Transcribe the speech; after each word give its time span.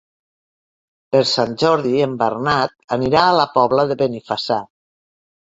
Per 1.15 1.19
Sant 1.31 1.53
Jordi 1.63 1.93
en 2.07 2.17
Bernat 2.23 2.75
anirà 2.97 3.27
a 3.27 3.37
la 3.41 3.47
Pobla 3.59 3.89
de 3.93 3.99
Benifassà. 4.01 4.63